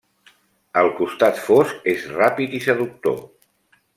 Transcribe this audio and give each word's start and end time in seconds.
El 0.81 0.89
costat 1.01 1.41
fosc 1.49 1.85
és 1.93 2.07
ràpid 2.15 2.57
i 2.61 2.65
seductor. 2.71 3.23